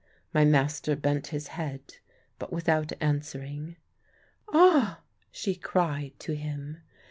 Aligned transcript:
My 0.33 0.45
master 0.45 0.95
bent 0.95 1.27
his 1.27 1.49
head, 1.49 1.97
but 2.39 2.51
without 2.51 2.91
answering. 2.99 3.75
"Ah!" 4.51 5.01
she 5.29 5.53
cried 5.53 6.13
to 6.21 6.35
him. 6.35 6.79